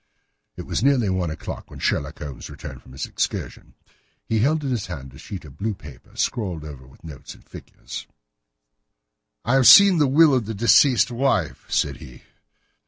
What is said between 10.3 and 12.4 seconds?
of the deceased wife," said he.